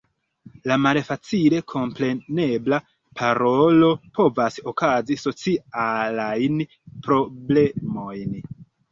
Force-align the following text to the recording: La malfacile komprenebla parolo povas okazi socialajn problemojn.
La 0.69 0.75
malfacile 0.83 1.57
komprenebla 1.73 2.79
parolo 3.19 3.89
povas 4.19 4.57
okazi 4.71 5.17
socialajn 5.25 6.57
problemojn. 7.09 8.35